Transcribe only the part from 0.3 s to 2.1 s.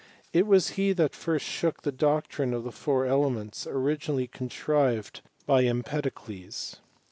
It was he that first shook the